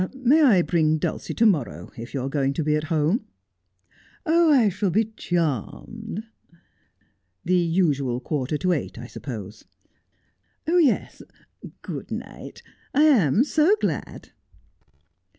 May 0.15 0.41
I 0.41 0.61
bring 0.63 0.97
Dulcie 0.97 1.35
to 1.35 1.45
morrow, 1.45 1.91
if 1.95 2.15
you 2.15 2.23
are 2.23 2.27
going 2.27 2.53
to 2.53 2.63
be 2.63 2.75
at 2.75 2.85
home 2.85 3.27
1 4.23 4.33
''I 4.51 4.69
shall 4.69 4.89
be 4.89 5.05
charmed.'' 5.15 6.23
The 7.45 7.55
usual 7.59 8.19
quarter 8.19 8.57
to 8.57 8.73
eight, 8.73 8.97
I 8.97 9.05
suppose?'' 9.05 9.65
Yes; 10.67 11.21
good 11.83 12.09
night. 12.09 12.63
I 12.95 13.03
am 13.03 13.43
so 13.43 13.75
glad.' 13.79 14.31